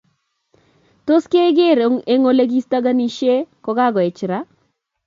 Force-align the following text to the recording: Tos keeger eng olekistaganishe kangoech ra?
Tos 1.05 1.25
keeger 1.35 1.77
eng 2.13 2.27
olekistaganishe 2.33 3.33
kangoech 3.63 4.21
ra? 4.31 4.39